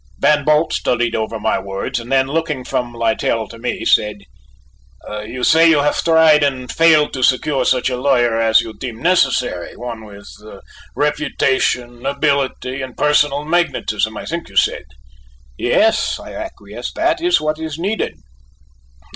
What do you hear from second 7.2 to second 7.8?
secure